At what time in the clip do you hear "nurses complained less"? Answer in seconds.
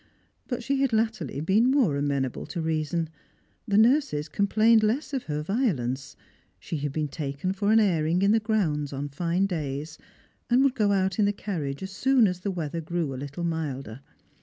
3.77-5.13